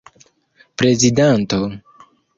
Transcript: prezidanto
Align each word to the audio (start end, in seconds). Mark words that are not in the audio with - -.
prezidanto 0.77 1.59